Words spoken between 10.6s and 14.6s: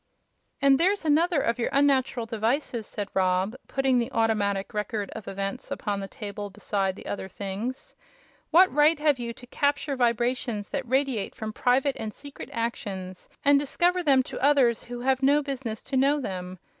that radiate from private and secret actions and discover them to